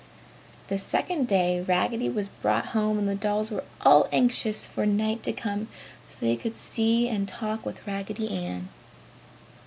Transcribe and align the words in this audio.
The 0.69 0.79
second 0.79 1.27
day 1.27 1.61
Raggedy 1.61 2.09
was 2.09 2.27
brought 2.27 2.69
home 2.73 2.97
and 2.97 3.07
the 3.07 3.13
dolls 3.13 3.51
were 3.51 3.63
all 3.81 4.09
anxious 4.11 4.65
for 4.65 4.87
night 4.87 5.21
to 5.21 5.31
come 5.31 5.67
so 6.03 6.15
that 6.15 6.25
they 6.25 6.35
could 6.37 6.57
see 6.57 7.07
and 7.07 7.27
talk 7.27 7.63
with 7.67 7.85
Raggedy 7.85 8.31
Ann. 8.35 8.69